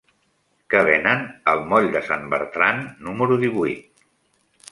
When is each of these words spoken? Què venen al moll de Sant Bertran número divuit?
Què 0.73 0.79
venen 0.87 1.21
al 1.51 1.59
moll 1.73 1.91
de 1.97 2.01
Sant 2.09 2.25
Bertran 2.33 2.81
número 3.09 3.37
divuit? 3.47 4.05